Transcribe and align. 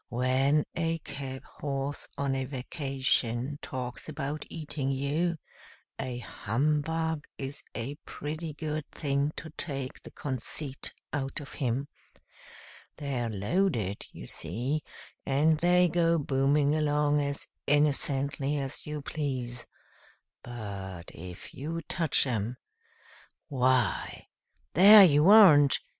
"When 0.09 0.65
a 0.75 0.97
cab 1.03 1.43
horse 1.43 2.07
on 2.17 2.33
a 2.33 2.45
vacation 2.45 3.59
talks 3.61 4.09
about 4.09 4.47
eating 4.49 4.89
you, 4.89 5.37
a 5.99 6.17
Hum 6.17 6.81
Bug 6.81 7.27
is 7.37 7.61
a 7.75 7.93
pretty 8.03 8.53
good 8.53 8.89
thing 8.89 9.31
to 9.35 9.51
take 9.57 10.01
the 10.01 10.09
conceit 10.09 10.91
out 11.13 11.39
of 11.39 11.53
him. 11.53 11.87
They're 12.97 13.29
loaded, 13.29 14.07
you 14.11 14.25
see, 14.25 14.81
and 15.23 15.59
they 15.59 15.87
go 15.87 16.17
booming 16.17 16.73
along 16.73 17.21
as 17.21 17.47
innocently 17.67 18.57
as 18.57 18.87
you 18.87 19.03
please; 19.03 19.67
but 20.41 21.11
if 21.13 21.53
you 21.53 21.79
touch 21.87 22.25
'em 22.25 22.57
why, 23.49 24.29
'There 24.73 25.05
you 25.05 25.29
aren't!' 25.29 25.79